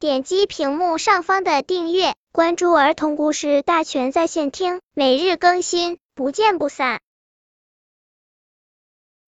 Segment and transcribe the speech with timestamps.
[0.00, 7.00] 点击屏幕上方的订阅，关注儿童故事大全在线听，每日更新，不见不散。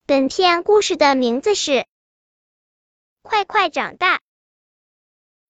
[0.05, 1.71] 本片故事的名字是
[3.24, 4.18] 《快快长大》。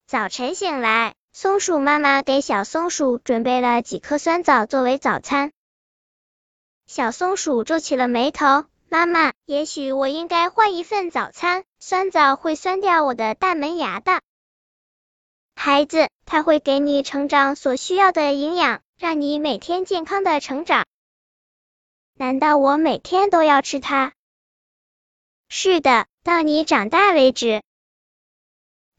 [0.08, 5.52] 早晨醒来，松鼠妈妈给小松鼠准备了几颗酸枣作为早餐。
[6.88, 8.64] 小松鼠皱起了眉头。
[8.88, 11.66] 妈妈，也许我应该换一份早餐。
[11.78, 14.22] 酸枣会酸掉我的大门牙的。
[15.62, 20.86] 孩子，它会给你成长所需要的营养，让你每天健康的成长。
[22.14, 24.14] 难道我每天都要吃它？
[25.50, 27.62] 是的，到你长大为止。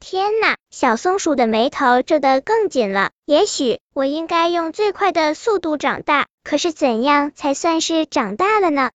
[0.01, 3.11] 天呐，小松鼠的眉头皱得更紧了。
[3.25, 8.91] 也许我应该用最快的速度长大，可是怎样才算是长大了呢？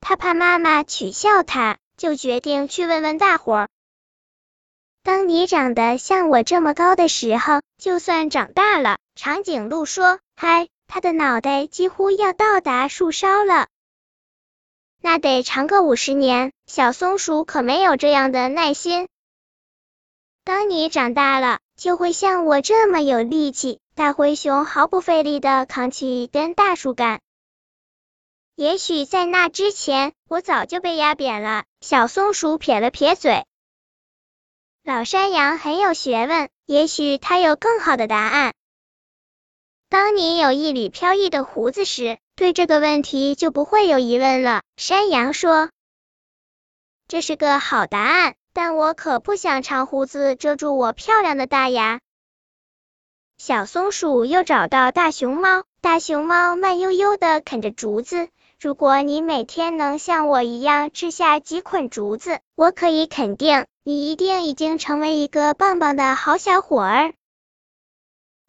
[0.00, 3.68] 他怕妈妈取笑他，就决定去问问大伙儿。
[5.02, 8.98] 当你长得像我这么高的时候，就算长大了。
[9.14, 13.66] 长颈鹿说：“嗨，他的脑袋几乎要到达树梢了。”
[15.02, 16.52] 那得长个五十年。
[16.66, 19.08] 小松鼠可没有这样的耐心。
[20.44, 23.80] 当你长大了，就会像我这么有力气。
[23.94, 27.20] 大灰熊毫不费力的扛起一根大树干。
[28.54, 31.64] 也许在那之前，我早就被压扁了。
[31.82, 33.44] 小松鼠撇了撇嘴。
[34.84, 38.52] 老山羊很有学问，也许他有更好的答案。
[39.88, 44.62] 当你有一缕飘逸的胡子时，对这个问题就不会有疑问了。
[44.76, 45.70] 山羊说
[47.06, 52.00] ：“这是个好答案，但我可不想长胡子遮住我漂亮的大牙。”
[53.38, 58.28] 小松鼠又找到大熊猫，大熊猫慢悠悠的啃着竹子。
[58.60, 67.14] 如果你每天能像我一样吃下几捆竹子，我可以肯定，你一定已经成为一个棒棒的好小伙儿。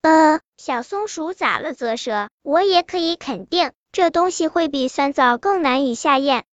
[0.02, 6.46] 呃，小松鼠咋了咂舌，我也可以肯定，这东西会比酸枣更难以下咽。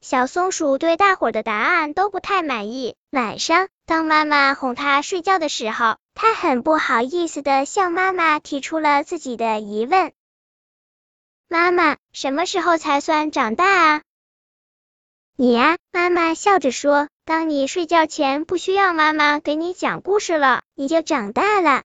[0.00, 2.96] 小松鼠对大伙的答案都不太满意。
[3.10, 10.12] 晚上，当妈妈哄它睡觉的时候，它很不好意思的向妈妈提出了自己的疑问。
[11.46, 14.02] 妈妈，什么时候才算长大啊？
[15.36, 21.82] 你呀，妈妈笑着说，当你睡觉前不需要妈妈给你讲故事了，你就长大了。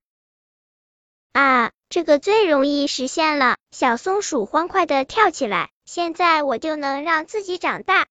[1.31, 3.55] 啊，这个最容易实现了！
[3.71, 8.07] 小松鼠欢快的跳起来，现在我就能让自己长大。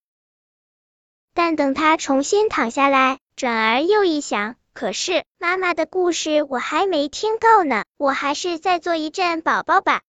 [1.35, 10.01] 但等它重新躺下来，转而又一想，可是妈妈的故事我还没听够呢，我还是再做一阵宝宝吧。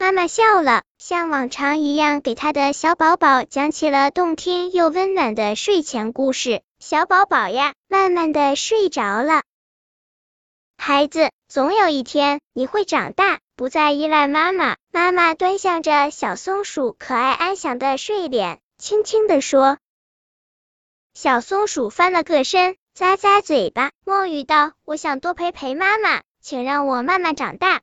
[0.00, 6.62] 妈妈笑了，像往常一样给他的小宝宝讲起了动听又温暖的睡前故事。
[6.78, 9.42] 小宝宝呀，慢慢的睡着了。
[10.78, 14.78] 孩子，总有一天你会长大，不再依赖妈妈。
[14.90, 19.76] 妈妈端详着小松鼠可爱安详的睡脸，轻轻的说。
[21.12, 27.82] 小松鼠翻了个身，咂咂嘴巴，梦语道：“我想多陪陪妈妈，请让我慢慢长大。”